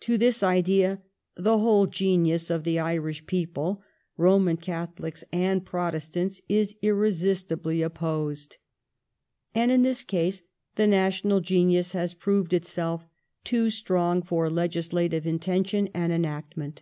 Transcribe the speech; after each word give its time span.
To 0.00 0.16
this 0.16 0.42
idea 0.42 1.02
the 1.36 1.58
whole 1.58 1.86
genius 1.86 2.48
of 2.48 2.64
the 2.64 2.78
Irish 2.78 3.26
people, 3.26 3.82
Roman 4.16 4.56
Catholic^ 4.56 5.22
and 5.30 5.62
Protestants, 5.62 6.40
is 6.48 6.76
iiTesistibly 6.82 7.84
opposed. 7.84 8.56
And 9.54 9.70
in 9.70 9.82
this 9.82 10.04
case 10.04 10.42
the 10.76 10.86
national 10.86 11.42
genius 11.42 11.92
has 11.92 12.14
proved 12.14 12.54
itself 12.54 13.04
too 13.44 13.68
strong 13.68 14.22
for 14.22 14.48
legislative 14.48 15.26
intention 15.26 15.90
and 15.92 16.14
enactment. 16.14 16.80